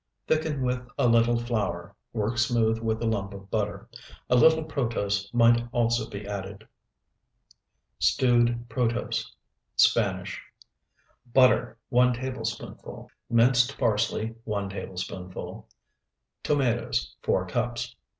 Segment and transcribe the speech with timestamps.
[0.25, 3.87] Thicken with a little flour, work smooth with a lump of butter.
[4.31, 6.67] A little protose might also be added.
[7.99, 9.35] STEWED PROTOSE
[9.75, 10.41] (SPANISH)
[11.31, 13.11] Butter, 1 tablespoonful.
[13.29, 15.67] Minced parsley, 1 tablespoonful.
[16.41, 17.95] Tomatoes, 4 cups.